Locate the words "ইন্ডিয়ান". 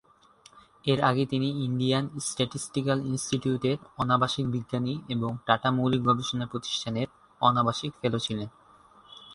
1.65-2.05